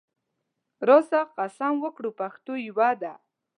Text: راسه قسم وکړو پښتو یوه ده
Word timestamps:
راسه 0.87 1.19
قسم 1.37 1.73
وکړو 1.83 2.09
پښتو 2.19 2.53
یوه 2.67 2.89
ده 3.01 3.13